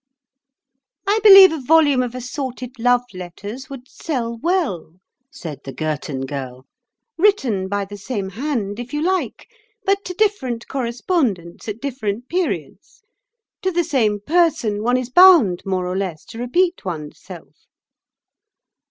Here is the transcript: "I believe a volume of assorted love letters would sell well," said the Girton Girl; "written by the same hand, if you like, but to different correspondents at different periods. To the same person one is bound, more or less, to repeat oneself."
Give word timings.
"I 1.05 1.19
believe 1.21 1.51
a 1.53 1.59
volume 1.61 2.01
of 2.01 2.15
assorted 2.15 2.79
love 2.79 3.03
letters 3.13 3.69
would 3.69 3.87
sell 3.87 4.35
well," 4.41 4.95
said 5.29 5.59
the 5.63 5.71
Girton 5.71 6.25
Girl; 6.25 6.65
"written 7.19 7.67
by 7.67 7.85
the 7.85 7.99
same 7.99 8.29
hand, 8.29 8.79
if 8.79 8.95
you 8.95 9.01
like, 9.03 9.47
but 9.85 10.03
to 10.05 10.15
different 10.15 10.67
correspondents 10.67 11.67
at 11.69 11.81
different 11.81 12.27
periods. 12.29 13.03
To 13.61 13.69
the 13.71 13.83
same 13.83 14.19
person 14.19 14.81
one 14.81 14.97
is 14.97 15.11
bound, 15.11 15.61
more 15.67 15.85
or 15.85 15.95
less, 15.95 16.25
to 16.29 16.39
repeat 16.39 16.83
oneself." 16.83 17.55